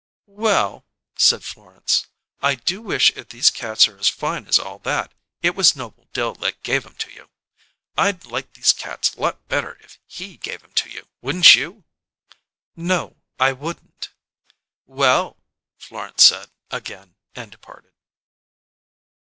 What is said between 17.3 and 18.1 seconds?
and departed.